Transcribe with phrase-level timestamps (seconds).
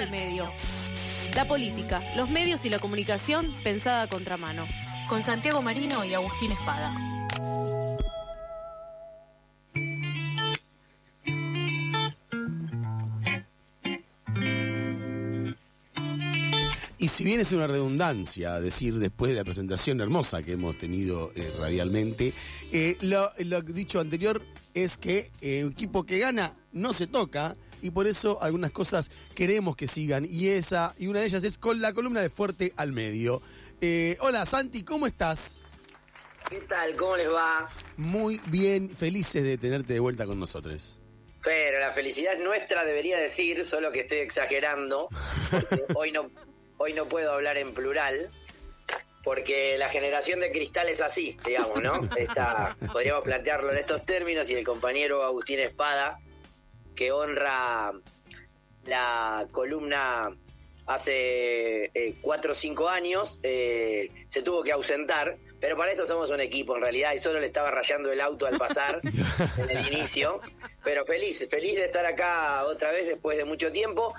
[0.00, 0.50] al medio.
[1.34, 4.66] La política, los medios y la comunicación pensada a contramano.
[5.08, 6.94] Con Santiago Marino y Agustín Espada.
[16.98, 21.32] Y si bien es una redundancia decir después de la presentación hermosa que hemos tenido
[21.34, 22.32] eh, radialmente,
[22.72, 24.42] eh, lo, dicho anterior
[24.74, 29.10] es que eh, un equipo que gana no se toca y por eso algunas cosas
[29.34, 32.72] queremos que sigan y esa y una de ellas es con la columna de Fuerte
[32.76, 33.42] al Medio.
[33.80, 35.62] Eh, hola Santi, ¿cómo estás?
[36.48, 36.94] ¿Qué tal?
[36.96, 37.68] ¿Cómo les va?
[37.96, 41.00] Muy bien, felices de tenerte de vuelta con nosotros.
[41.42, 45.08] Pero la felicidad es nuestra, debería decir, solo que estoy exagerando.
[45.50, 46.30] porque hoy no,
[46.76, 48.30] hoy no puedo hablar en plural,
[49.22, 52.00] porque la generación de cristal es así, digamos, ¿no?
[52.16, 56.18] Esta, podríamos plantearlo en estos términos y el compañero Agustín Espada,
[57.00, 57.94] que honra
[58.84, 60.36] la columna
[60.84, 66.28] hace eh, cuatro o cinco años, eh, se tuvo que ausentar, pero para esto somos
[66.28, 69.00] un equipo en realidad y solo le estaba rayando el auto al pasar
[69.56, 70.42] en el inicio,
[70.84, 74.12] pero feliz, feliz de estar acá otra vez después de mucho tiempo.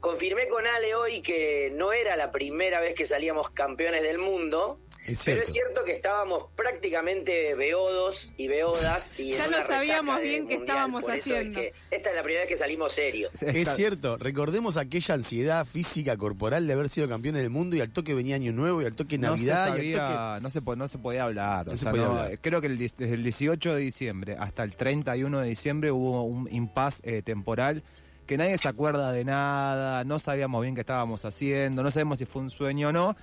[0.00, 4.80] Confirmé con Ale hoy que no era la primera vez que salíamos campeones del mundo,
[5.06, 5.42] Es pero cierto.
[5.44, 10.62] es cierto que estábamos prácticamente beodos y beodas y Ya no sabíamos bien qué mundial,
[10.62, 11.60] estábamos por eso es haciendo.
[11.60, 13.42] que esta es la primera vez que salimos serios.
[13.42, 17.90] Es cierto, recordemos aquella ansiedad física corporal de haber sido campeones del mundo y al
[17.90, 20.88] toque venía Año Nuevo y al toque No se, Navidad y no, se, po- no
[20.88, 21.66] se podía hablar.
[21.66, 22.38] No o se sea, podía no, hablar.
[22.40, 26.48] Creo que el, desde el 18 de diciembre hasta el 31 de diciembre hubo un
[26.52, 27.82] impasse eh, temporal
[28.26, 32.26] que nadie se acuerda de nada, no sabíamos bien qué estábamos haciendo, no sabemos si
[32.26, 33.16] fue un sueño o no.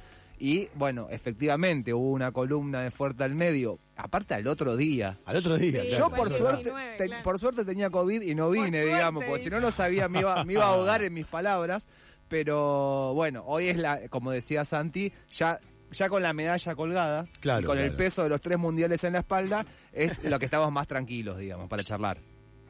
[0.46, 5.18] Y bueno, efectivamente hubo una columna de Fuerte al Medio, aparte al otro día.
[5.26, 5.84] al otro día.
[5.84, 6.10] Sí, claro.
[6.10, 7.24] Yo por suerte, 19, te- claro.
[7.24, 10.10] por suerte tenía COVID y no Por vine, suerte, digamos, porque si no no sabía,
[10.10, 11.88] me iba, me iba a ahogar en mis palabras.
[12.28, 15.60] Pero bueno, hoy es la, como decía Santi, ya,
[15.92, 19.14] ya con la medalla colgada, Claro, y con el peso de los tres mundiales en
[19.14, 22.18] la espalda, es lo que estamos más tranquilos, digamos, para charlar.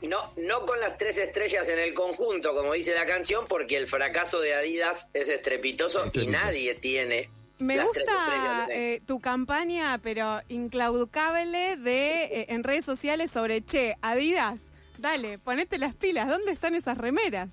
[0.01, 3.87] No, no con las tres estrellas en el conjunto, como dice la canción, porque el
[3.87, 6.29] fracaso de Adidas es estrepitoso, Estrepitoso.
[6.29, 7.29] y nadie tiene.
[7.59, 13.95] Me las gusta eh, tu campaña, pero inclaudicable de eh, en redes sociales sobre Che,
[14.01, 17.49] Adidas, dale, ponete las pilas, ¿dónde están esas remeras?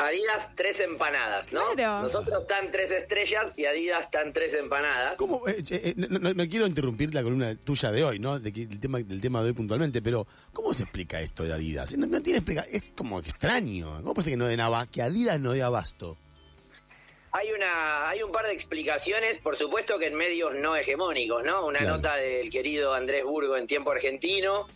[0.00, 1.60] Adidas tres empanadas, ¿no?
[1.74, 2.02] Claro.
[2.02, 5.16] Nosotros están tres estrellas y Adidas están tres empanadas.
[5.16, 5.42] ¿Cómo?
[5.48, 8.38] Eh, eh, no, no- no quiero interrumpir la columna tuya de hoy, ¿no?
[8.38, 11.52] De que- el tema, del tema de hoy puntualmente, pero ¿cómo se explica esto de
[11.52, 11.96] Adidas?
[11.98, 13.90] No, no tiene explica, es como extraño.
[14.02, 14.92] ¿Cómo puede ser que no den abasto?
[14.92, 16.16] Que Adidas no dé abasto.
[17.32, 21.66] Hay una, hay un par de explicaciones, por supuesto que en medios no hegemónicos, ¿no?
[21.66, 21.96] Una Claro.
[21.96, 24.66] nota del querido Andrés Burgo en Tiempo Argentino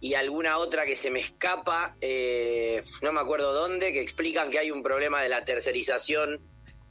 [0.00, 4.58] y alguna otra que se me escapa, eh, no me acuerdo dónde, que explican que
[4.58, 6.40] hay un problema de la tercerización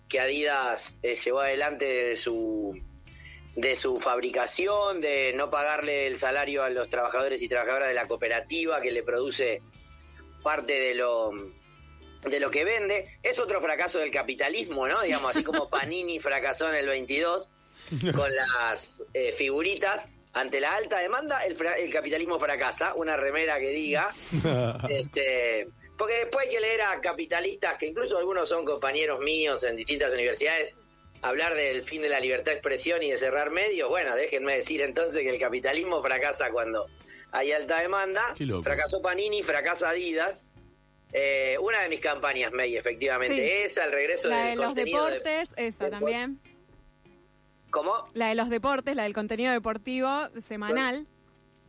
[0.07, 2.79] que Adidas eh, llevó adelante de su
[3.55, 8.05] de su fabricación, de no pagarle el salario a los trabajadores y trabajadoras de la
[8.05, 9.61] cooperativa que le produce
[10.43, 11.31] parte de lo
[12.29, 13.17] de lo que vende.
[13.23, 15.01] Es otro fracaso del capitalismo, ¿no?
[15.01, 17.59] Digamos, así como Panini fracasó en el 22
[18.15, 20.09] con las eh, figuritas.
[20.33, 22.93] Ante la alta demanda, el, fra- el capitalismo fracasa.
[22.95, 24.09] Una remera que diga.
[24.89, 29.75] este, porque después hay que leer a capitalistas, que incluso algunos son compañeros míos en
[29.77, 30.75] distintas universidades,
[31.21, 33.87] hablar del fin de la libertad de expresión y de cerrar medios.
[33.89, 36.85] Bueno, déjenme decir entonces que el capitalismo fracasa cuando
[37.31, 38.33] hay alta demanda.
[38.63, 40.49] Fracasó Panini, fracasa Adidas.
[41.17, 43.35] Eh, una de mis campañas, May, efectivamente.
[43.35, 43.63] Sí.
[43.65, 46.41] Esa, el regreso La del de los contenido de- deportes, esa de- también.
[47.71, 47.93] ¿Cómo?
[48.13, 50.09] La de los deportes, la del contenido deportivo
[50.39, 51.07] semanal.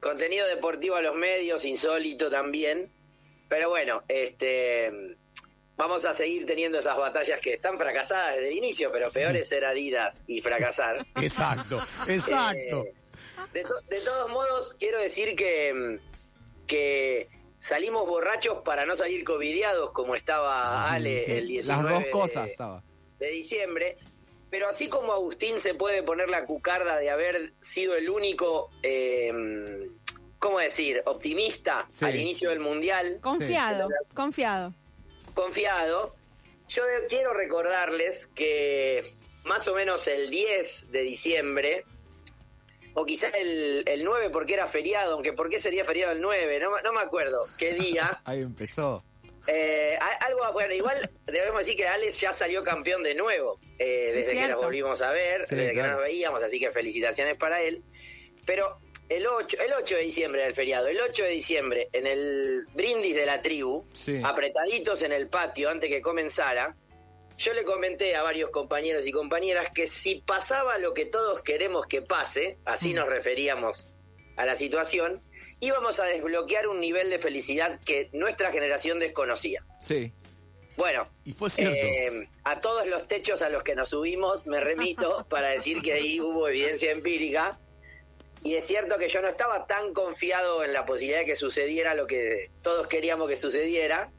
[0.00, 2.90] Contenido deportivo a los medios, insólito también.
[3.48, 5.16] Pero bueno, este
[5.76, 9.48] vamos a seguir teniendo esas batallas que están fracasadas desde el inicio, pero peor es
[9.48, 11.06] ser Adidas y fracasar.
[11.16, 12.84] Exacto, exacto.
[12.84, 12.94] Eh,
[13.52, 16.00] de, to- de todos modos, quiero decir que,
[16.66, 22.10] que salimos borrachos para no salir covidiados como estaba Ale el 19 Las dos de-
[22.10, 22.82] cosas estaba.
[23.18, 23.96] de diciembre.
[24.50, 29.32] Pero así como Agustín se puede poner la cucarda de haber sido el único, eh,
[30.38, 32.04] ¿cómo decir?, optimista Sí.
[32.04, 34.72] al inicio del Mundial, Confiado, confiado.
[35.34, 36.14] confiado,
[36.68, 39.02] yo de- quiero recordarles que
[39.44, 41.84] más o menos el 10 de diciembre,
[42.96, 46.58] o quizá el, el 9 porque era feriado, aunque ¿por qué sería feriado el 9?
[46.60, 48.20] No, me- no me acuerdo qué día.
[48.24, 49.04] Ahí empezó.
[49.48, 54.32] Eh, algo, bueno, igual debemos decir que Alex ya salió campeón de nuevo eh, desde
[54.32, 55.88] que nos volvimos a ver, Sí, desde que claro.
[55.90, 57.84] no nos veíamos, así que felicitaciones para él.
[58.44, 58.78] Pero
[59.08, 63.14] el 8, el 8 de diciembre del feriado, el 8 de diciembre, en el brindis
[63.14, 64.20] de la tribu, Sí.
[64.24, 66.74] apretaditos en el patio antes que comenzara,
[67.38, 71.86] yo le comenté a varios compañeros y compañeras que si pasaba lo que todos queremos
[71.86, 73.88] que pase, así nos referíamos
[74.36, 75.22] a la situación,
[75.60, 79.64] íbamos a desbloquear un nivel de felicidad que nuestra generación desconocía.
[79.80, 80.12] Sí.
[80.76, 81.74] Bueno, Y fue cierto.
[81.86, 85.94] eh, a todos los techos a los que nos subimos me remito para decir que
[85.94, 87.58] ahí hubo evidencia empírica.
[88.42, 91.94] Y es cierto que yo no estaba tan confiado en la posibilidad de que sucediera
[91.94, 94.12] lo que todos queríamos que sucediera.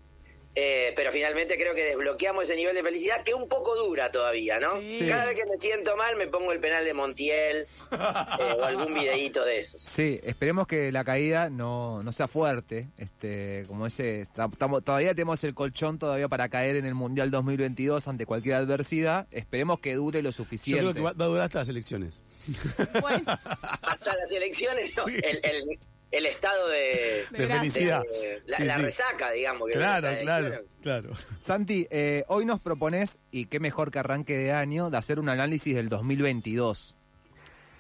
[0.59, 4.57] Eh, pero finalmente creo que desbloqueamos ese nivel de felicidad que un poco dura todavía,
[4.59, 4.79] ¿no?
[4.89, 5.05] Sí.
[5.07, 7.57] Cada vez que me siento mal me pongo el penal de Montiel
[7.91, 9.79] eh, o algún videíto de esos.
[9.79, 12.87] Sí, esperemos que la caída no, no sea fuerte.
[12.97, 17.29] Este, como ese, ta- tamo- todavía tenemos el colchón todavía para caer en el Mundial
[17.29, 19.27] 2022 ante cualquier adversidad.
[19.29, 20.81] Esperemos que dure lo Yo suficiente.
[20.81, 22.23] creo que va, va a durar hasta las elecciones.
[22.99, 23.21] Bueno,
[23.83, 25.03] Hasta las elecciones, ¿no?
[25.05, 25.13] Sí.
[25.21, 25.79] el, el-
[26.11, 28.01] el estado de, felicidad.
[28.03, 28.81] de- la, Sí, la sí.
[28.83, 29.67] resaca, digamos.
[29.67, 31.09] que Claro, claro, claro.
[31.39, 35.29] Santi, eh, hoy nos propones, y qué mejor que arranque de año, de hacer un
[35.29, 36.95] análisis del 2022.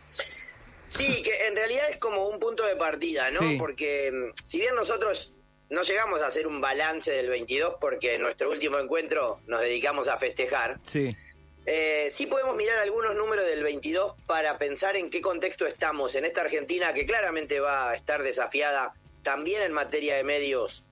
[0.05, 3.41] Sí, que en realidad es como un punto de partida, ¿no?
[3.41, 3.55] Sí.
[3.59, 5.33] Porque mm, si bien nosotros
[5.69, 10.07] no llegamos a hacer un balance del 22 porque en nuestro último encuentro nos dedicamos
[10.07, 11.13] a festejar, Sí,
[11.69, 16.23] eh, sí podemos mirar algunos números del 22 para pensar en qué contexto estamos en
[16.23, 20.85] esta Argentina que claramente va a estar desafiada también en materia de medios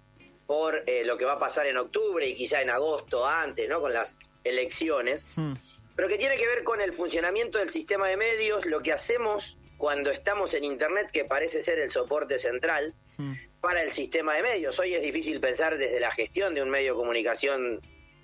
[0.45, 3.79] por eh, lo que va a pasar en octubre y quizá en agosto antes, ¿no?
[3.79, 5.53] Con las elecciones Hmm.
[5.95, 9.57] pero que tiene que ver con el funcionamiento del sistema de medios, lo que hacemos
[9.77, 13.33] cuando estamos en Internet, que parece ser el soporte central Hmm.
[13.61, 14.77] para el sistema de medios.
[14.77, 17.79] Hoy es difícil pensar desde la gestión de un medio de comunicación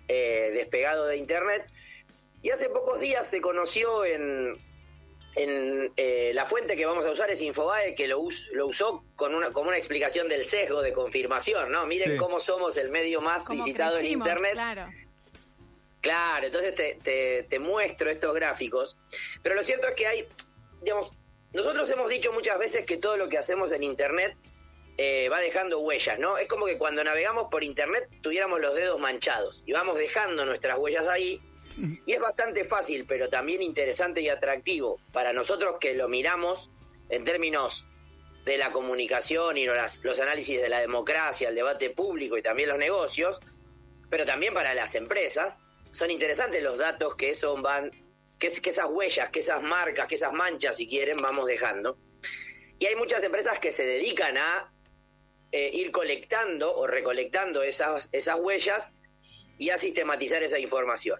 [0.09, 1.65] eh, despegado de Internet.
[2.41, 4.57] Y hace pocos días se conoció en,
[5.35, 9.03] en eh, la fuente que vamos a usar es Infobae, que lo, us- lo usó
[9.15, 11.85] con una, como una explicación del sesgo de confirmación, ¿no?
[11.85, 12.17] Miren Sí.
[12.17, 14.53] cómo somos el medio más como visitado crecimos, en Internet.
[14.53, 14.85] claro.
[16.01, 18.97] Claro, entonces te, te- te muestro estos gráficos.
[19.43, 20.27] Pero lo cierto es que hay,
[20.81, 21.11] digamos,
[21.53, 24.35] nosotros hemos dicho muchas veces que todo lo que hacemos en Internet
[24.97, 26.39] eh, va dejando huellas, ¿no?
[26.39, 30.79] Es como que cuando navegamos por Internet tuviéramos los dedos manchados y vamos dejando nuestras
[30.79, 31.39] huellas ahí.
[32.05, 36.69] Y es bastante fácil, pero también interesante y atractivo para nosotros que lo miramos
[37.09, 37.87] en términos
[38.45, 42.77] de la comunicación y los análisis de la democracia, el debate público y también los
[42.79, 43.39] negocios,
[44.09, 45.63] pero también para las empresas.
[45.91, 47.91] Son interesantes los datos que eso van,
[48.39, 51.97] que, es- que esas huellas, que esas marcas, que esas manchas, si quieren, vamos dejando.
[52.79, 54.73] Y hay muchas empresas que se dedican a
[55.51, 58.09] eh, ir colectando o recolectando esas
[58.39, 58.93] huellas
[59.57, 61.19] y a sistematizar esa información.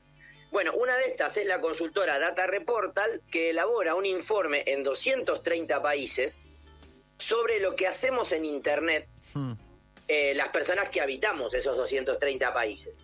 [0.51, 5.81] Bueno, una de estas es la consultora Data Reportal, que elabora un informe en 230
[5.81, 6.43] países
[7.17, 9.53] sobre lo que hacemos en Internet Hmm.
[10.07, 13.01] eh, las personas que habitamos esos 230 países.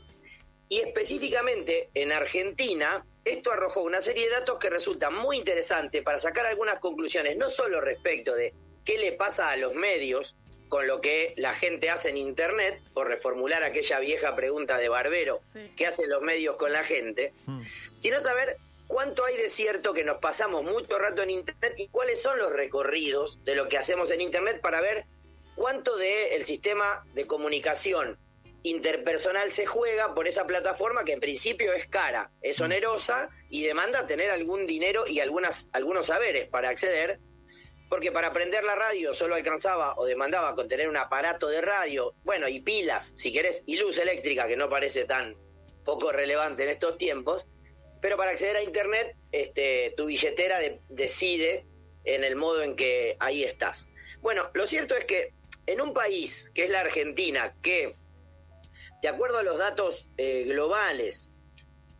[0.69, 6.17] Y específicamente en Argentina, esto arrojó una serie de datos que resultan muy interesantes para
[6.17, 8.53] sacar algunas conclusiones, no solo respecto de
[8.83, 10.35] qué le pasa a los medios
[10.69, 15.39] con lo que la gente hace en Internet, por reformular aquella vieja pregunta de Barbero,
[15.53, 15.71] Sí.
[15.75, 17.33] ¿qué hacen los medios con la gente?
[17.45, 17.61] Hmm.
[17.97, 22.21] sino saber cuánto hay de cierto que nos pasamos mucho rato en Internet y cuáles
[22.21, 25.05] son los recorridos de lo que hacemos en Internet para ver
[25.55, 28.17] cuánto del el sistema de comunicación
[28.63, 34.05] interpersonal se juega por esa plataforma que en principio es cara, es onerosa y demanda
[34.07, 37.19] tener algún dinero y algunas, algunos saberes para acceder,
[37.89, 42.13] porque para aprender la radio solo alcanzaba o demandaba con tener un aparato de radio,
[42.23, 45.35] bueno, y pilas, si querés, y luz eléctrica, que no parece tan
[45.85, 47.45] poco relevante en estos tiempos,
[48.01, 51.65] pero para acceder a Internet, este, tu billetera de- decide
[52.03, 53.89] en el modo en que ahí estás.
[54.21, 55.33] Bueno, lo cierto es que
[55.65, 57.95] en un país que es la Argentina, que
[59.01, 61.31] de acuerdo a los datos eh, globales,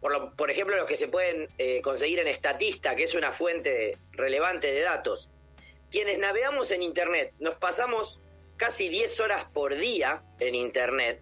[0.01, 3.31] por, lo- por ejemplo los que se pueden eh, conseguir en Estatista, que es una
[3.31, 5.29] fuente relevante de datos,
[5.91, 8.21] quienes navegamos en Internet nos pasamos
[8.57, 11.21] casi 10 horas por día en Internet,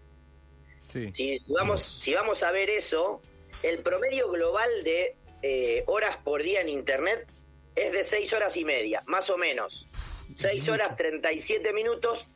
[0.77, 1.11] Sí.
[1.11, 3.21] si, si vamos, si vamos a ver eso,
[3.63, 7.27] el promedio global de eh, horas por día en Internet
[7.75, 9.87] es de 6 horas y media, más o menos.
[10.35, 12.27] 6 horas 37 minutos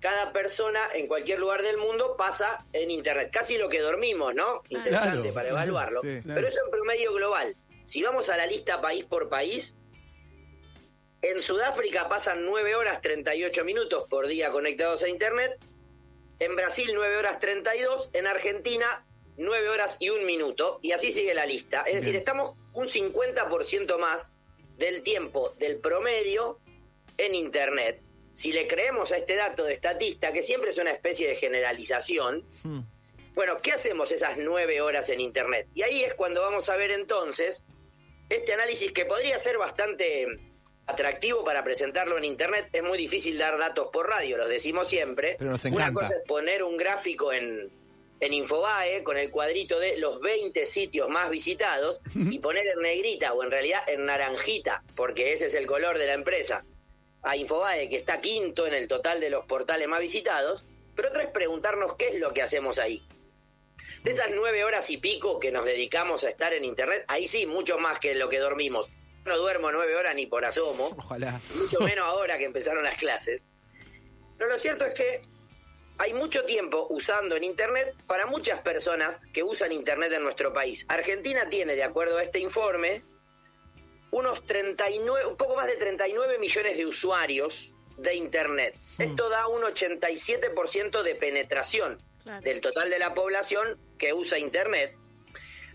[0.00, 3.30] cada persona en cualquier lugar del mundo pasa en Internet.
[3.32, 4.62] Casi lo que dormimos, ¿no?
[4.70, 6.00] Interesante Claro, para evaluarlo.
[6.00, 6.34] sí, claro.
[6.36, 7.54] Pero eso en promedio global.
[7.84, 9.78] Si vamos a la lista país por país,
[11.22, 15.58] en Sudáfrica pasan 9 horas 38 minutos por día conectados a Internet.
[16.38, 21.34] En Brasil 9 horas 32, en Argentina 9 horas y 1 minuto, y así sigue
[21.34, 21.82] la lista.
[21.82, 24.34] Es decir, estamos un 50% más
[24.76, 26.58] del tiempo del promedio
[27.18, 28.02] en Internet.
[28.34, 32.44] Si le creemos a este dato de estatista, que siempre es una especie de generalización,
[32.62, 32.80] Hmm.
[33.34, 35.68] Bueno, ¿qué hacemos esas nueve horas en Internet?
[35.74, 37.64] Y ahí es cuando vamos a ver entonces
[38.28, 40.26] este análisis que podría ser bastante
[40.90, 42.68] atractivo para presentarlo en Internet.
[42.72, 45.36] Es muy difícil dar datos por radio, los decimos siempre.
[45.38, 47.70] Pero nos Una cosa es poner un gráfico en,
[48.20, 53.32] en Infobae con el cuadrito de los 20 sitios más visitados y poner en negrita
[53.32, 56.64] o en realidad en naranjita, porque ese es el color de la empresa,
[57.22, 60.66] a Infobae, que está quinto en el total de los portales más visitados.
[60.94, 63.02] Pero otra es preguntarnos qué es lo que hacemos ahí.
[64.04, 67.46] De esas nueve horas y pico que nos dedicamos a estar en Internet, ahí sí,
[67.46, 68.90] mucho más que lo que dormimos.
[69.24, 71.40] No duermo nueve horas ni por asomo Ojalá.
[71.54, 73.42] mucho menos ahora que empezaron las clases.
[74.38, 75.22] Pero lo cierto es que
[75.98, 80.86] hay mucho tiempo usando en Internet para muchas personas que usan Internet en nuestro país.
[80.88, 83.02] Argentina tiene, de acuerdo a este informe,
[84.10, 88.74] unos 39, un poco más de 39 millones de usuarios de Internet.
[88.98, 92.42] Esto da un 87% de penetración Claro.
[92.42, 94.94] del total de la población que usa Internet.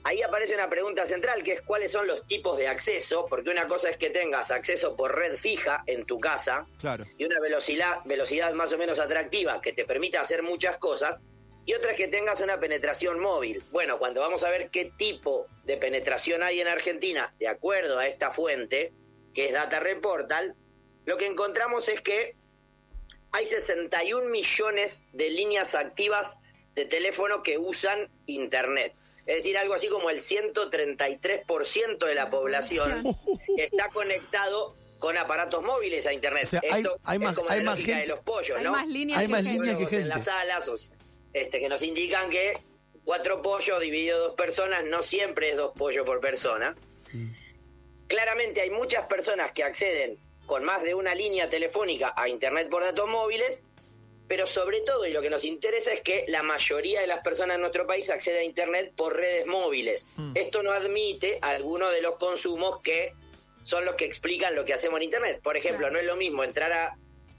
[0.07, 3.67] Ahí aparece una pregunta central, que es cuáles son los tipos de acceso, porque una
[3.67, 7.05] cosa es que tengas acceso por red fija en tu casa Claro.
[7.17, 11.19] y una velocidad, velocidad más o menos atractiva que te permita hacer muchas cosas,
[11.65, 13.63] y otra es que tengas una penetración móvil.
[13.71, 18.05] Bueno, cuando vamos a ver qué tipo de penetración hay en Argentina, de acuerdo a
[18.05, 18.93] esta fuente,
[19.33, 20.53] que es Data Reportal,
[21.05, 22.35] lo que encontramos es que
[23.31, 26.41] hay 61 millones de líneas activas
[26.75, 28.93] de teléfono que usan Internet.
[29.25, 33.03] Es decir, algo así como el 133% de la población
[33.57, 36.43] está conectado con aparatos móviles a Internet.
[36.43, 38.23] O sea, hay- Esto hay es más- como hay la más lógica de gente- los
[38.23, 38.71] pollos, Hay ¿no?
[38.71, 39.59] más líneas Hay que más gente.
[39.59, 40.01] líneas que gente.
[40.03, 40.75] en las salas o-
[41.33, 42.57] este, que nos indican que
[43.03, 46.75] cuatro pollos dividido dos personas no siempre es dos pollos por persona.
[48.07, 52.83] Claramente hay muchas personas que acceden con más de una línea telefónica a Internet por
[52.83, 53.63] datos móviles,
[54.27, 57.55] pero sobre todo, y lo que nos interesa es que la mayoría de las personas
[57.55, 60.07] en nuestro país accede a Internet por redes móviles.
[60.33, 63.13] Esto no admite algunos de los consumos que
[63.61, 65.41] son los que explican lo que hacemos en Internet.
[65.43, 65.93] Por ejemplo, Claro.
[65.93, 66.97] no es lo mismo entrar a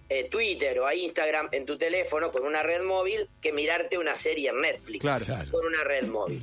[0.08, 4.14] eh, Twitter o a Instagram en tu teléfono con una red móvil que mirarte una
[4.14, 5.24] serie en Netflix Claro.
[5.24, 5.50] Claro.
[5.50, 6.40] con una red móvil.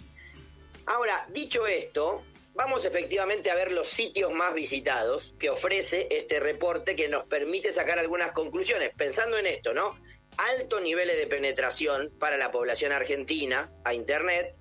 [0.85, 2.23] Ahora, dicho esto,
[2.55, 7.71] vamos efectivamente a ver los sitios más visitados que ofrece este reporte que nos permite
[7.71, 8.91] sacar algunas conclusiones.
[8.97, 9.97] Pensando en esto, ¿no?
[10.38, 14.56] Altos niveles de penetración para la población argentina a Internet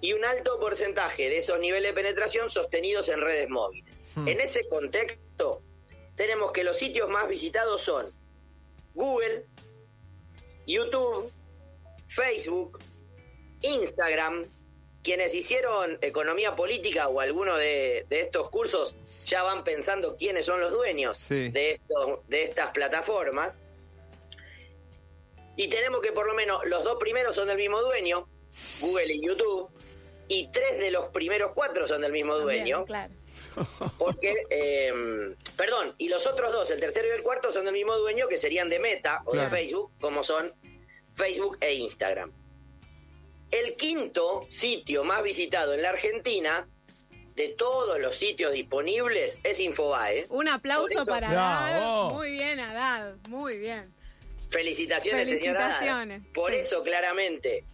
[0.00, 4.06] y un alto porcentaje de esos niveles de penetración sostenidos en redes móviles.
[4.14, 4.28] Hmm.
[4.28, 5.62] En ese contexto,
[6.16, 8.12] tenemos que los sitios más visitados son
[8.94, 9.46] Google,
[10.66, 11.30] YouTube,
[12.08, 12.78] Facebook,
[13.62, 14.44] Instagram,
[15.02, 20.60] quienes hicieron economía política o alguno de, de estos cursos ya van pensando quiénes son
[20.60, 21.48] los dueños Sí.
[21.50, 23.62] de, estos, de estas plataformas.
[25.60, 28.26] Y tenemos que por lo menos los dos primeros son del mismo dueño,
[28.80, 29.68] Google y YouTube,
[30.28, 32.84] y tres de los primeros cuatro son del mismo También, dueño.
[32.86, 33.12] claro.
[33.98, 34.92] Porque, eh,
[35.56, 38.38] perdón, y los otros dos, el tercero y el cuarto, son del mismo dueño que
[38.38, 39.50] serían de Meta o Claro.
[39.50, 40.54] de Facebook, como son
[41.14, 42.32] Facebook e Instagram.
[43.50, 46.68] El quinto sitio más visitado en la Argentina,
[47.34, 50.26] de todos los sitios disponibles, es Infobae.
[50.30, 52.10] Un aplauso eso- para Bravo.
[52.14, 53.16] Muy bien, Adad.
[53.28, 53.92] Muy bien.
[54.50, 55.60] Felicitaciones, señora.
[55.60, 56.58] Felicitaciones, Por sí.
[56.58, 57.64] eso, claramente,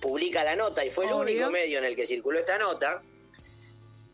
[0.00, 3.02] publica la nota y fue el único medio en el que circuló esta nota.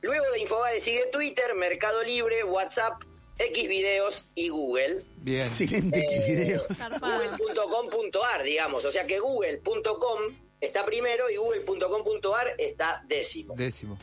[0.00, 3.02] Luego de Infobae sigue Twitter, Mercado Libre, WhatsApp,
[3.38, 5.04] X videos y Google.
[5.18, 5.42] Bien.
[5.42, 6.66] Excelente videos.
[6.76, 7.36] Zarpado.
[7.38, 8.84] Google.com.ar, digamos.
[8.84, 13.54] O sea que Google.com está primero y Google.com.ar está décimo.
[13.56, 13.98] Décimo.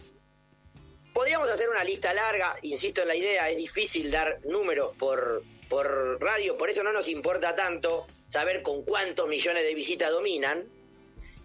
[1.14, 6.20] Podríamos hacer una lista larga, insisto en la idea, es difícil dar números por, por
[6.22, 10.66] radio, por eso no nos importa tanto saber con cuántos millones de visitas dominan,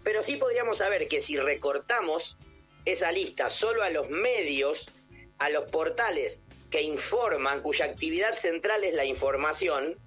[0.03, 2.37] pero sí podríamos saber que si recortamos
[2.85, 4.89] esa lista solo a los medios,
[5.37, 9.97] a los portales que informan, cuya actividad central es la información,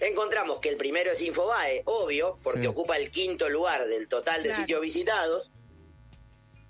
[0.00, 2.66] encontramos que el primero es Infobae, obvio, porque Sí.
[2.66, 4.62] ocupa el quinto lugar del total de Claro.
[4.62, 5.50] sitios visitados.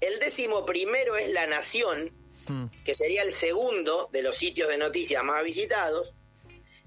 [0.00, 2.12] El décimo primero es La Nación,
[2.48, 2.66] Mm.
[2.84, 6.14] que sería el segundo de los sitios de noticias más visitados.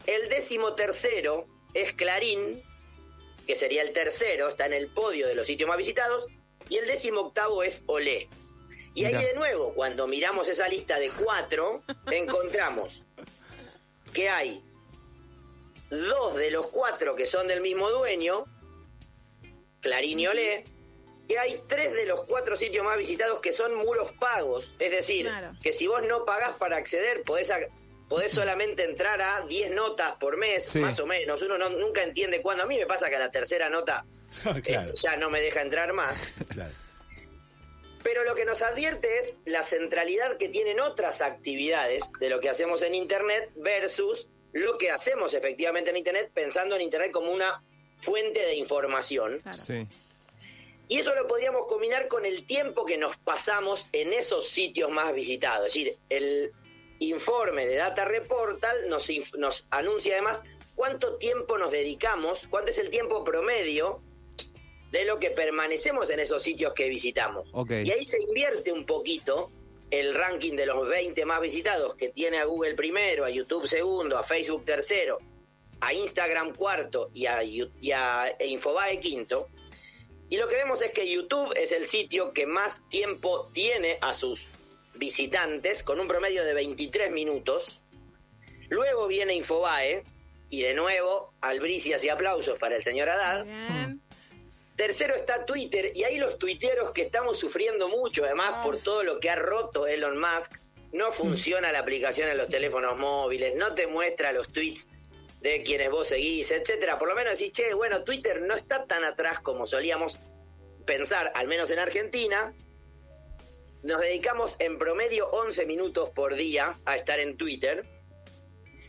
[0.05, 2.61] El décimo tercero es Clarín,
[3.47, 6.27] que sería el tercero, está en el podio de los sitios más visitados.
[6.69, 8.29] Y el décimo octavo es Olé.
[8.93, 13.05] Y ahí de nuevo, cuando miramos esa lista de cuatro, encontramos
[14.13, 14.63] que hay
[15.89, 18.45] dos de los cuatro que son del mismo dueño,
[19.81, 20.65] Clarín y Olé,
[21.27, 24.75] y hay tres de los cuatro sitios más visitados que son muros pagos.
[24.79, 25.51] Es decir, Claro.
[25.63, 27.51] que si vos no pagás para acceder, podés,
[28.11, 30.79] podés solamente entrar a 10 notas por mes, Sí.
[30.79, 31.41] más o menos.
[31.43, 32.63] Uno no- nunca entiende cuándo.
[32.63, 34.05] A mí me pasa que a la tercera nota
[34.63, 36.33] claro, eh, ya no me deja entrar más.
[36.49, 36.73] claro.
[38.03, 42.49] Pero lo que nos advierte es la centralidad que tienen otras actividades de lo que
[42.49, 47.63] hacemos en Internet versus lo que hacemos efectivamente en Internet, pensando en Internet como una
[47.99, 49.39] fuente de información.
[49.41, 49.57] Claro.
[49.57, 49.87] Sí.
[50.89, 55.13] Y eso lo podríamos combinar con el tiempo que nos pasamos en esos sitios más
[55.13, 55.67] visitados.
[55.67, 56.51] Es decir, el
[57.01, 60.43] informe de Data Reportal nos, anuncia además
[60.75, 64.01] cuánto tiempo nos dedicamos, cuánto es el tiempo promedio
[64.91, 67.51] de lo que permanecemos en esos sitios que visitamos.
[67.69, 69.51] Y ahí se invierte un poquito
[69.89, 74.17] el ranking de los 20 más visitados que tiene a Google primero, a YouTube segundo,
[74.17, 75.17] a Facebook tercero,
[75.79, 79.47] a Instagram cuarto y a, y a Infobae quinto.
[80.29, 84.13] Y lo que vemos es que YouTube es el sitio que más tiempo tiene a
[84.13, 84.51] sus
[85.11, 87.81] visitantes, con un promedio de 23 minutos.
[88.69, 90.03] Luego viene Infobae,
[90.49, 93.45] y de nuevo, albricias y aplausos para el señor Haddad.
[93.45, 93.99] Bien.
[94.75, 98.63] Tercero está Twitter, y ahí los tuiteros que estamos sufriendo mucho, además Ah.
[98.63, 100.57] por todo lo que ha roto Elon Musk,
[100.91, 104.87] no funciona la aplicación en los teléfonos móviles, no te muestra los tweets
[105.41, 106.99] de quienes vos seguís, etcétera.
[106.99, 110.19] Por lo menos decís, che, bueno, Twitter no está tan atrás como solíamos
[110.85, 112.53] pensar, al menos en Argentina.
[113.83, 117.85] Nos dedicamos en promedio 11 minutos por día a estar en Twitter.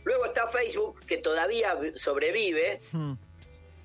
[0.03, 3.13] Luego está Facebook, que todavía sobrevive, Hmm.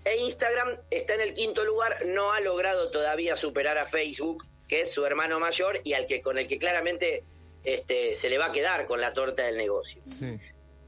[0.04, 4.82] e Instagram está en el quinto lugar, no ha logrado todavía superar a Facebook, que
[4.82, 7.24] es su hermano mayor y al que con el que claramente
[7.64, 10.02] este, se le va a quedar con la torta del negocio.
[10.04, 10.38] Sí.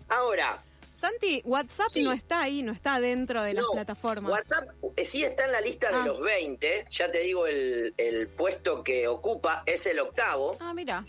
[0.08, 0.62] Ahora,
[1.00, 2.02] Santi, WhatsApp Sí.
[2.02, 4.30] no está ahí, no está dentro de las plataformas.
[4.33, 5.99] WhatsApp eh, sí está en la lista Ah.
[5.99, 10.75] de los 20, ya te digo el, el puesto que ocupa es el octavo, Ah,
[10.75, 11.07] mira.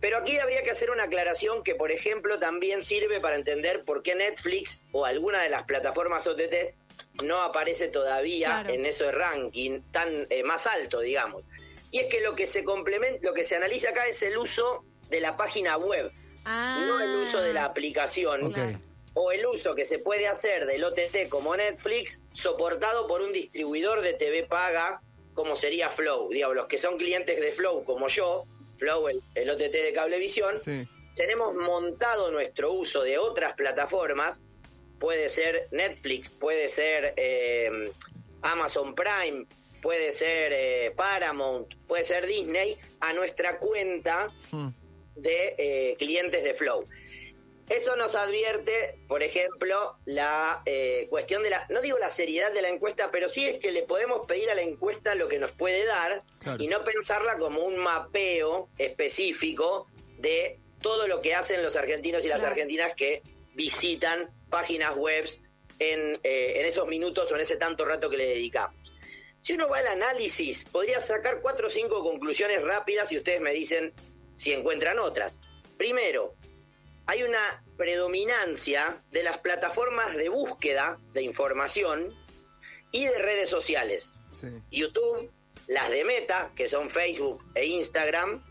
[0.00, 4.02] pero aquí habría que hacer una aclaración que por ejemplo también sirve para entender por
[4.02, 6.78] qué Netflix o alguna de las plataformas OTTs
[7.22, 8.70] no aparece todavía Claro.
[8.70, 11.44] en ese ranking tan eh, más alto, digamos.
[11.90, 14.84] Y es que lo que se complementa, lo que se analiza acá es el uso
[15.10, 16.10] de la página web,
[16.46, 16.82] Ah.
[16.86, 18.58] no el uso de la aplicación Ok.
[19.22, 24.00] O el uso que se puede hacer del OTT como Netflix, soportado por un distribuidor
[24.00, 25.02] de TV paga
[25.34, 26.30] como sería Flow.
[26.30, 28.46] Digamos, los que son clientes de Flow como yo,
[28.78, 30.88] Flow, el, el OTT de Cablevisión, Sí.
[31.16, 34.42] tenemos montado nuestro uso de otras plataformas,
[34.98, 37.92] puede ser Netflix, puede ser eh,
[38.40, 39.44] Amazon Prime,
[39.82, 44.68] puede ser eh, Paramount, puede ser Disney, a nuestra cuenta Hmm.
[45.14, 46.86] de eh, clientes de Flow.
[47.70, 52.62] Eso nos advierte, por ejemplo, la eh, cuestión de la, no digo la seriedad de
[52.62, 55.52] la encuesta, pero sí es que le podemos pedir a la encuesta lo que nos
[55.52, 56.62] puede dar Claro.
[56.62, 59.86] y no pensarla como un mapeo específico
[60.18, 62.52] de todo lo que hacen los argentinos y las Claro.
[62.54, 63.22] argentinas que
[63.54, 65.28] visitan páginas web
[65.78, 68.74] en, eh, en esos minutos o en ese tanto rato que le dedicamos.
[69.40, 73.52] Si uno va al análisis, podría sacar cuatro o cinco conclusiones rápidas y ustedes me
[73.52, 73.94] dicen
[74.34, 75.38] si encuentran otras.
[75.78, 76.34] Primero,
[77.06, 82.14] hay una predominancia de las plataformas de búsqueda de información
[82.92, 84.18] y de redes sociales.
[84.30, 84.48] Sí.
[84.70, 85.30] YouTube,
[85.66, 88.44] las de Meta, que son Facebook e Instagram,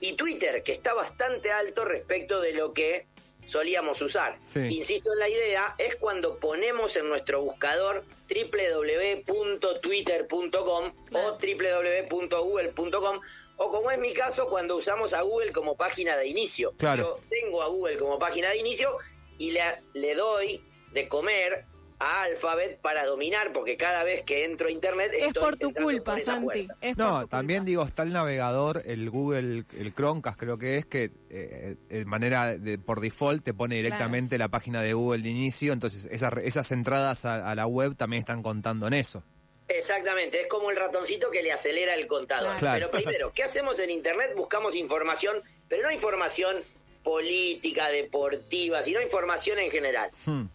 [0.00, 3.06] y Twitter, que está bastante alto respecto de lo que
[3.42, 4.38] solíamos usar.
[4.42, 4.60] Sí.
[4.60, 13.20] Insisto en la idea, es cuando ponemos en nuestro buscador www.twitter.com o www.google.com
[13.62, 16.72] o como es mi caso cuando usamos a Google como página de inicio.
[16.78, 17.18] Claro.
[17.18, 18.90] Yo tengo a Google como página de inicio
[19.36, 19.60] y le,
[19.92, 21.66] le doy de comer
[21.98, 25.74] a Alphabet para dominar, porque cada vez que entro a Internet Es estoy por tu
[25.74, 26.68] culpa, por Santi.
[26.80, 27.68] Es No, tu también culpa.
[27.68, 32.56] digo, está el navegador, el Google, el Chromecast creo que es, que eh, de manera
[32.56, 36.72] de, por default te pone directamente la página de Google de inicio, entonces esas, esas
[36.72, 39.22] entradas a, a la web también están contando en eso.
[39.70, 42.56] Exactamente, es como el ratoncito que le acelera el contador.
[42.58, 42.90] Claro.
[42.90, 44.32] Pero primero, ¿qué hacemos en Internet?
[44.36, 46.62] Buscamos información, pero no información
[47.04, 50.10] política, deportiva, sino información en general.
[50.26, 50.46] Hmm.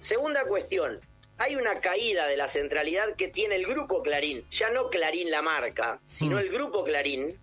[0.00, 1.00] Segunda cuestión,
[1.38, 5.42] hay una caída de la centralidad que tiene el grupo Clarín, ya no Clarín la
[5.42, 6.40] marca, sino Hmm.
[6.40, 7.38] el grupo Clarín,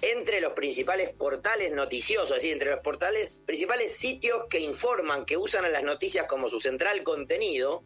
[0.00, 5.36] entre los principales portales noticiosos, es decir, entre los portales, principales sitios que informan, que
[5.36, 7.82] usan a las noticias como su central contenido,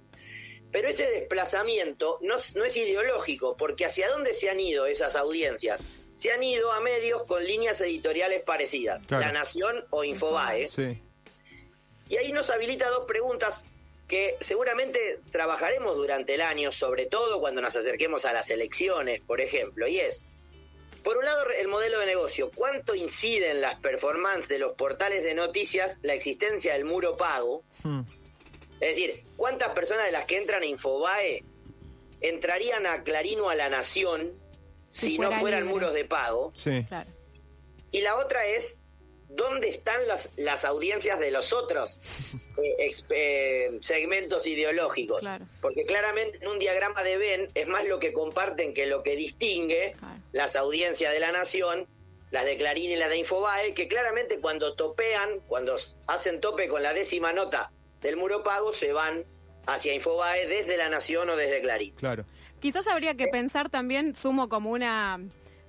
[0.73, 5.15] pero ese desplazamiento no, es- no es ideológico, porque ¿hacia dónde se han ido esas
[5.17, 5.81] audiencias?
[6.17, 9.25] Se han ido a medios con líneas editoriales parecidas, Claro.
[9.27, 10.69] La Nación o Infobae.
[10.69, 11.01] Sí.
[12.09, 13.67] Y ahí nos habilita dos preguntas
[14.09, 19.41] que seguramente trabajaremos durante el año, sobre todo cuando nos acerquemos a las elecciones, por
[19.41, 20.25] ejemplo, y es,
[21.03, 25.23] por un lado, el modelo de negocio, ¿cuánto incide en las performances de los portales
[25.25, 27.65] de noticias la existencia del muro pago?
[27.83, 28.03] Hmm.
[28.83, 31.45] Es decir, ¿cuántas personas de las que entran a Infobae
[32.21, 34.33] entrarían a Clarín o a La Nación
[34.91, 35.75] Si si, no fuera fueran libre.
[35.75, 36.53] muros de pago.
[36.55, 36.85] Sí.
[36.89, 37.09] Claro.
[37.91, 38.81] Y la otra es,
[39.29, 41.99] ¿dónde están las, las audiencias de los otros
[42.63, 45.21] eh, ex- eh, segmentos ideológicos?
[45.21, 45.47] Claro.
[45.61, 49.17] Porque claramente en un diagrama de Venn es más lo que comparten que lo que
[49.17, 50.21] distingue Claro.
[50.33, 51.87] las audiencias de la nación,
[52.31, 55.77] las de Clarín y las de Infobae, que claramente cuando topean, cuando
[56.09, 57.71] hacen tope con la décima nota
[58.03, 59.25] del muro pago, se van
[59.67, 61.95] hacia Infobae desde la nación o desde Clarín.
[61.95, 62.25] Claro.
[62.61, 65.21] Quizás habría que pensar también, sumo como una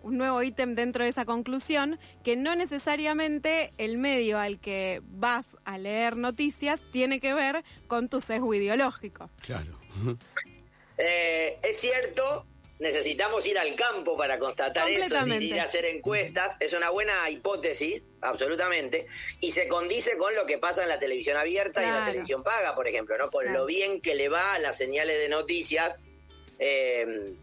[0.03, 5.57] un nuevo ítem dentro de esa conclusión, que no necesariamente el medio al que vas
[5.63, 9.29] a leer noticias tiene que ver con tu sesgo ideológico.
[9.41, 9.79] Claro.
[10.97, 12.45] Eh, es cierto,
[12.79, 15.45] necesitamos ir al campo para constatar eso, Completamente.
[15.45, 19.05] ir a hacer encuestas, es una buena hipótesis, absolutamente,
[19.41, 22.43] y se condice con lo que pasa en la televisión abierta y en la televisión
[22.43, 23.29] paga, por ejemplo, ¿no?
[23.31, 23.59] Con Claro.
[23.59, 26.01] lo bien que le va a las señales de noticias,
[26.59, 27.33] eh,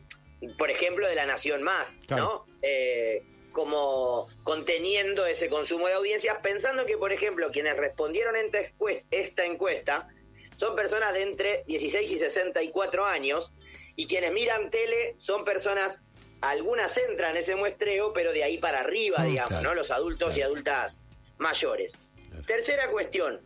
[0.59, 2.23] por ejemplo, de la Nación Más, Claro.
[2.25, 2.47] ¿no?
[2.63, 8.61] Eh, como conteniendo ese consumo de audiencias, pensando que, por ejemplo, quienes respondieron en esta
[8.69, 10.09] encuesta, esta encuesta
[10.57, 13.53] son personas de entre 16 y 64 años,
[14.01, 16.05] y quienes miran tele son personas,
[16.41, 19.75] algunas entran en ese muestreo, pero de ahí para arriba, Mm, digamos, claro, ¿no?
[19.75, 20.97] Los adultos y adultas
[21.37, 21.93] mayores.
[22.47, 23.43] Tercera cuestión,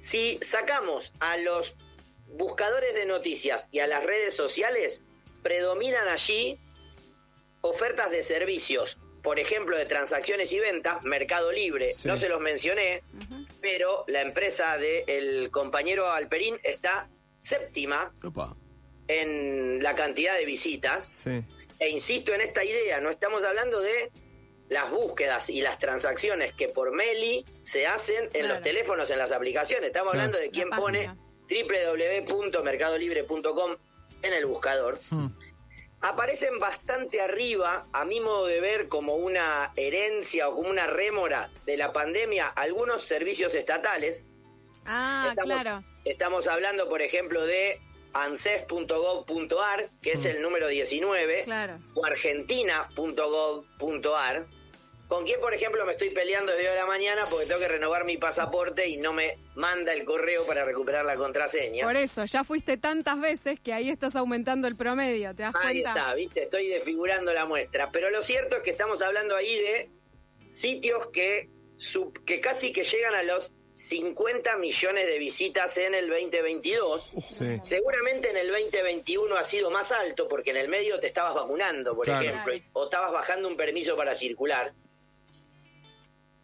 [0.00, 1.76] si sacamos a los
[2.28, 5.02] buscadores de noticias y a las redes sociales,
[5.42, 6.60] predominan allí
[7.62, 12.06] ofertas de servicios, por ejemplo, de transacciones y ventas, Mercado Libre, Sí.
[12.06, 13.02] no se los mencioné,
[13.62, 18.54] pero la empresa del compañero Alperín está séptima Opa.
[19.08, 21.04] En la cantidad de visitas.
[21.06, 21.42] Sí.
[21.78, 24.10] E insisto en esta idea, no estamos hablando de
[24.68, 28.48] las búsquedas y las transacciones que por Meli se hacen en Claro.
[28.54, 29.86] los teléfonos, en las aplicaciones.
[29.88, 30.24] Estamos Claro.
[30.26, 31.14] hablando de quién pone
[31.48, 33.76] www.mercadolibre.com
[34.22, 34.98] en el buscador.
[35.10, 35.28] Hmm.
[36.00, 41.50] Aparecen bastante arriba, a mi modo de ver, como una herencia o como una rémora
[41.64, 44.26] de la pandemia, algunos servicios estatales.
[44.84, 45.84] Ah, Estamos- claro.
[46.04, 47.80] Estamos hablando, por ejemplo, de
[48.24, 51.78] anses.gov.ar, que es el número 19, Claro.
[51.94, 54.46] o argentina.gov.ar.
[55.08, 57.68] ¿Con quién, por ejemplo, me estoy peleando desde hoy a la mañana porque tengo que
[57.68, 61.86] renovar mi pasaporte y no me manda el correo para recuperar la contraseña?
[61.86, 65.82] Por eso, ya fuiste tantas veces que ahí estás aumentando el promedio, ¿te das Ahí
[65.82, 66.00] cuenta?
[66.00, 67.90] está, viste, estoy desfigurando la muestra.
[67.92, 69.90] Pero lo cierto es que estamos hablando ahí de
[70.48, 76.08] sitios que, sub- que casi que llegan a los 50 millones de visitas en el
[76.08, 77.12] 2022.
[77.28, 77.58] Sí.
[77.62, 81.94] Seguramente en el 2021 ha sido más alto porque en el medio te estabas vacunando,
[81.94, 82.26] por Claro.
[82.26, 84.72] ejemplo, o estabas bajando un permiso para circular.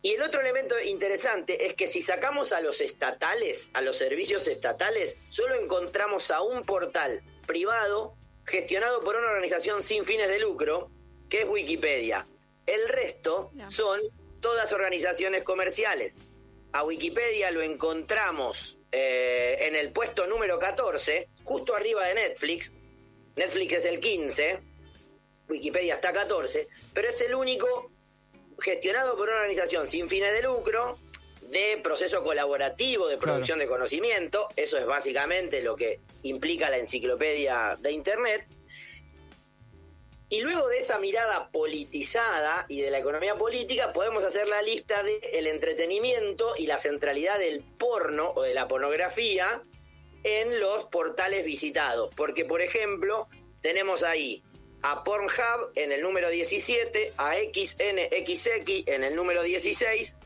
[0.03, 4.47] Y el otro elemento interesante es que si sacamos a los estatales, a los servicios
[4.47, 8.15] estatales, solo encontramos a un portal privado
[8.45, 10.91] gestionado por una organización sin fines de lucro,
[11.31, 12.27] que es Wikipedia.
[12.67, 14.01] El resto son
[14.41, 16.19] todas organizaciones comerciales.
[16.73, 22.73] A Wikipedia lo encontramos eh, en el puesto número 14, justo arriba de Netflix.
[23.37, 24.61] Netflix es el 15,
[25.49, 27.91] Wikipedia está 14, pero es el único
[28.59, 30.99] gestionado por una organización sin fines de lucro,
[31.51, 34.49] de proceso colaborativo, de producción de conocimiento.
[34.57, 38.47] Eso es básicamente lo que implica la enciclopedia de Internet.
[40.33, 45.03] Y luego de esa mirada politizada y de la economía política, podemos hacer la lista
[45.03, 49.63] del el entretenimiento y la centralidad del porno o de la pornografía
[50.25, 52.15] en los portales visitados.
[52.17, 53.29] Porque, por ejemplo,
[53.61, 54.43] tenemos ahí
[54.81, 60.19] a Pornhub en el número 17, a XNXX en el número 16,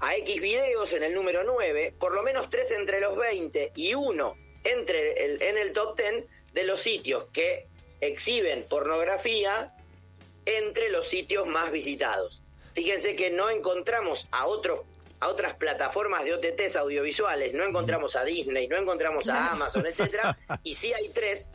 [0.00, 3.94] a X videos en el número 9, por lo menos tres entre los 20 y
[3.94, 4.34] uno
[4.64, 7.68] entre el, en el top 10 de los sitios que
[8.00, 9.74] exhiben pornografía
[10.46, 12.42] entre los sitios más visitados.
[12.74, 14.80] Fíjense que no encontramos a otros
[15.20, 20.38] a otras plataformas de OTTs audiovisuales, no encontramos a Disney, no encontramos a Amazon, etcétera,
[20.62, 21.50] y sí hay tres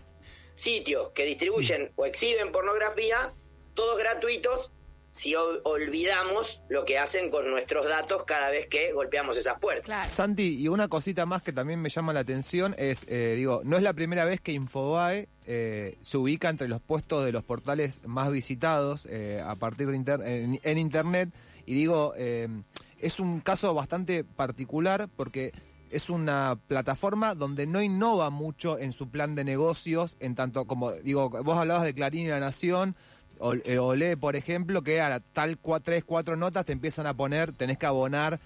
[0.54, 3.32] sitios que distribuyen o exhiben pornografía,
[3.74, 4.74] todos gratuitos,
[5.10, 9.86] si ol- olvidamos lo que hacen con nuestros datos cada vez que golpeamos esas puertas.
[9.86, 10.10] Claro.
[10.14, 13.78] Santi, y una cosita más que también me llama la atención es, eh, digo, no
[13.78, 18.02] es la primera vez que Infobae eh, se ubica entre los puestos de los portales
[18.06, 21.30] más visitados eh, a partir de inter- en, Internet.
[21.66, 22.48] Y digo, eh,
[23.00, 25.52] es un caso bastante particular porque
[25.90, 30.92] es una plataforma donde no innova mucho en su plan de negocios, en tanto como,
[30.92, 32.96] digo, vos hablabas de Clarín y La Nación,
[33.40, 37.14] o, eh, Olé, por ejemplo, que a tal cua- tres, cuatro notas te empiezan a
[37.14, 38.40] poner, tenés que abonar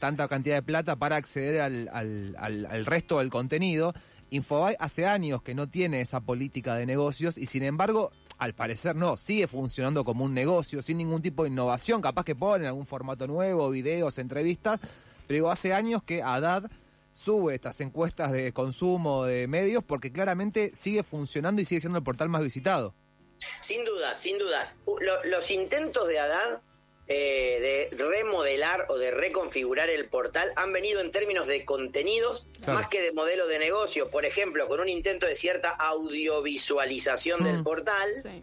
[0.00, 3.94] tanta cantidad de plata para acceder al- al- al resto del contenido.
[4.30, 8.94] Infobae hace años que no tiene esa política de negocios y sin embargo, al parecer
[8.94, 12.86] no, sigue funcionando como un negocio, sin ningún tipo de innovación, capaz que ponen algún
[12.86, 14.80] formato nuevo, videos, entrevistas,
[15.26, 16.70] pero digo, hace años que Haddad
[17.12, 22.04] sube estas encuestas de consumo de medios porque claramente sigue funcionando y sigue siendo el
[22.04, 22.94] portal más visitado.
[23.60, 24.76] Sin dudas, sin dudas.
[24.86, 26.60] Lo- los intentos de Haddad
[27.10, 32.74] eh, de remodelar o de reconfigurar el portal han venido en términos de contenidos Claro.
[32.80, 34.10] más que de modelo de negocio.
[34.10, 37.64] Por ejemplo, con un intento de cierta audiovisualización del Mm.
[37.64, 38.42] portal Sí.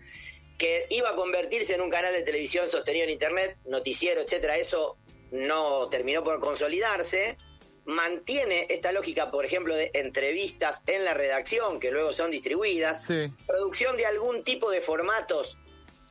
[0.58, 4.58] que iba a convertirse en un canal de televisión sostenido en internet, noticiero, etcétera.
[4.58, 4.98] Eso
[5.32, 7.38] no terminó por consolidarse.
[7.86, 13.32] Mantiene esta lógica, por ejemplo, de entrevistas en la redacción que luego son distribuidas Sí.
[13.46, 15.58] producción de algún tipo de formatos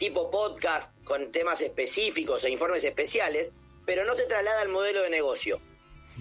[0.04, 3.54] tipo podcast con temas específicos o informes especiales,
[3.86, 5.62] pero no se traslada al modelo de negocio.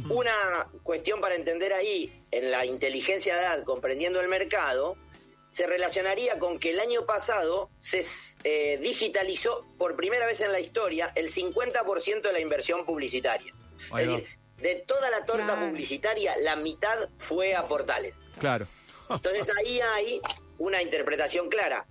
[0.09, 4.95] Una cuestión para entender ahí, en la inteligencia de edad, comprendiendo el mercado,
[5.49, 8.01] se relacionaría con que el año pasado se
[8.45, 13.53] eh, digitalizó por primera vez en la historia el 50% de la inversión publicitaria.
[13.91, 14.15] Ahí es va.
[14.15, 15.67] decir, de toda la torta Claro.
[15.67, 18.29] publicitaria, la mitad fue a portales.
[18.39, 18.65] Claro.
[19.09, 20.21] Entonces ahí hay
[20.57, 21.85] una interpretación clara.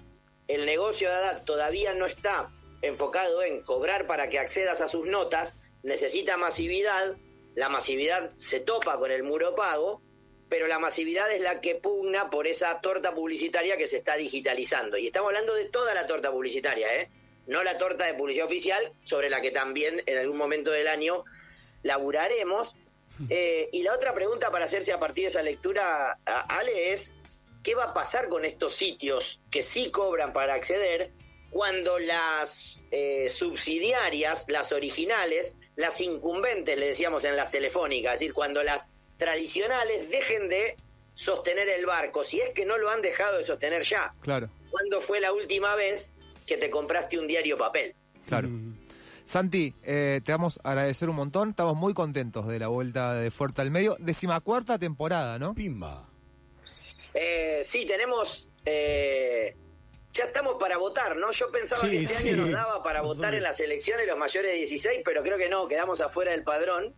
[0.53, 2.51] El negocio de edad todavía no está
[2.83, 7.17] enfocado en cobrar para que accedas a sus notas, necesita masividad,
[7.55, 10.03] la masividad se topa con el muro pago,
[10.51, 14.99] pero la masividad es la que pugna por esa torta publicitaria que se está digitalizando.
[14.99, 17.09] Y estamos hablando de toda la torta publicitaria, ¿eh?
[17.47, 21.25] No la torta de publicidad oficial, sobre la que también en algún momento del año
[21.83, 22.77] laburaremos.
[23.31, 27.15] Eh, y la otra pregunta para hacerse a partir de esa lectura, Ale, es
[27.63, 31.13] ¿qué va a pasar con estos sitios que sí cobran para acceder
[31.51, 38.35] cuando las eh, subsidiarias, las originales, las incumbentes, le decíamos en las telefónicas, es decir,
[38.35, 40.77] cuando las tradicionales dejen de
[41.15, 44.15] sostener el barco, si es que no lo han dejado de sostener ya?
[44.21, 44.49] Claro.
[44.71, 47.95] ¿Cuándo fue la última vez que te compraste un diario papel?
[48.27, 48.49] Claro.
[49.27, 51.51] Santi, eh, te vamos a agradecer un montón.
[51.51, 53.97] Estamos muy contentos de la vuelta de Fuerte al Medio.
[54.01, 55.55] Decimacuarta temporada, ¿no?
[55.55, 56.12] Pimba.
[57.15, 58.51] Eh, sí, tenemos.
[58.65, 59.57] eh,
[60.15, 61.31] ya estamos para votar, ¿no?
[61.33, 62.29] Yo pensaba Sí, que este sí.
[62.29, 65.49] año nos daba para votar en las elecciones los mayores de 16, pero creo que
[65.49, 66.95] no, quedamos afuera del padrón.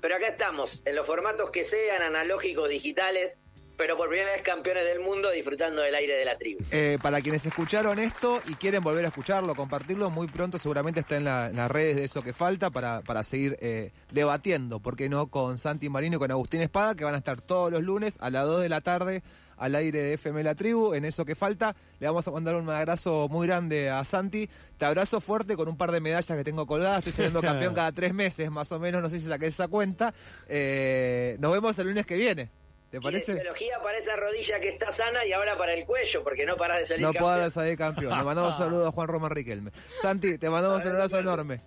[0.00, 3.40] Pero acá estamos, en los formatos que sean, analógicos, digitales,
[3.76, 6.64] pero por primera vez campeones del mundo disfrutando del aire de la tribu.
[6.70, 11.16] Eh, para quienes escucharon esto y quieren volver a escucharlo, compartirlo, muy pronto seguramente está
[11.16, 14.96] en, la- en las redes de eso que falta para, para seguir eh, debatiendo, ¿por
[14.96, 15.26] qué no?
[15.26, 18.30] Con Santi Marino y con Agustín Espada, que van a estar todos los lunes a
[18.30, 19.22] las 2 de la tarde
[19.56, 21.74] al aire de FM La Tribu, en eso que falta.
[21.98, 24.48] Le vamos a mandar un abrazo muy grande a Santi.
[24.76, 27.06] Te abrazo fuerte con un par de medallas que tengo colgadas.
[27.06, 29.02] Estoy siendo campeón cada tres meses, más o menos.
[29.02, 30.12] No sé si saqué esa cuenta.
[30.48, 32.50] Eh, nos vemos el lunes que viene.
[32.90, 33.32] ¿Te parece?
[33.32, 36.78] Kinesiología para esa rodilla que está sana y ahora para el cuello, porque no paras
[36.78, 37.34] de salir No campeón.
[37.34, 38.16] puedo salir campeón.
[38.16, 39.72] Le mandamos un saludo a Juan Román Riquelme.
[40.00, 41.60] Santi, te mandamos un abrazo enorme.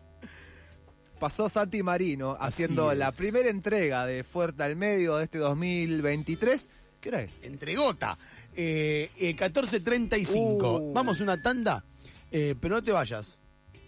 [1.19, 2.97] Pasó Santi Marino haciendo es.
[2.97, 6.69] la primera entrega de Fuerte al Medio de este 2023.
[6.99, 7.43] ¿Qué hora es?
[7.43, 8.17] Entregota.
[8.55, 10.35] Eh, eh, 14.35.
[10.35, 10.93] Uh.
[10.93, 11.83] Vamos una tanda,
[12.31, 13.39] eh, pero no te vayas,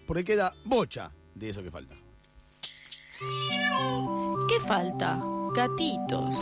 [0.07, 1.95] porque queda bocha de eso que falta.
[4.47, 5.21] ¿Qué falta?
[5.53, 6.35] Gatitos.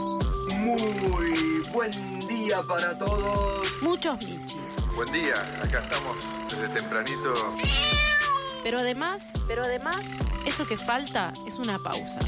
[0.55, 3.67] Muy buen día para todos.
[3.82, 4.88] Muchos michis.
[4.95, 6.17] Buen día, acá estamos
[6.49, 7.34] desde tempranito.
[8.63, 9.97] Pero además, pero además,
[10.45, 12.19] eso que falta es una pausa.